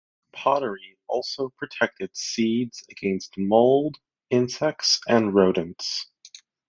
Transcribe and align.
Pottery 0.33 0.97
also 1.07 1.49
protected 1.49 2.17
seeds 2.17 2.83
against 2.89 3.37
mold, 3.37 3.97
insects, 4.31 4.99
and 5.07 5.35
rodents. 5.35 6.07